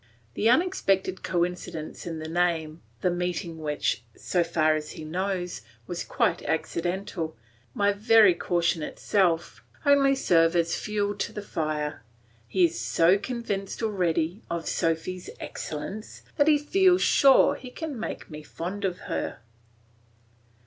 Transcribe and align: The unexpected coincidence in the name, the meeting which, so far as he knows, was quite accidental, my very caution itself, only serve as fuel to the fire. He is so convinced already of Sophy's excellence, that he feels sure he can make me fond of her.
The 0.33 0.49
unexpected 0.49 1.21
coincidence 1.21 2.07
in 2.07 2.17
the 2.17 2.27
name, 2.27 2.81
the 3.01 3.11
meeting 3.11 3.59
which, 3.59 4.01
so 4.17 4.43
far 4.43 4.73
as 4.75 4.93
he 4.93 5.05
knows, 5.05 5.61
was 5.85 6.03
quite 6.03 6.41
accidental, 6.41 7.37
my 7.75 7.93
very 7.93 8.33
caution 8.33 8.81
itself, 8.81 9.63
only 9.85 10.15
serve 10.15 10.55
as 10.55 10.73
fuel 10.73 11.13
to 11.17 11.31
the 11.31 11.43
fire. 11.43 12.01
He 12.47 12.65
is 12.65 12.79
so 12.79 13.19
convinced 13.19 13.83
already 13.83 14.41
of 14.49 14.67
Sophy's 14.67 15.29
excellence, 15.39 16.23
that 16.35 16.47
he 16.47 16.57
feels 16.57 17.03
sure 17.03 17.53
he 17.53 17.69
can 17.69 17.99
make 17.99 18.27
me 18.27 18.41
fond 18.41 18.83
of 18.83 19.01
her. 19.01 19.41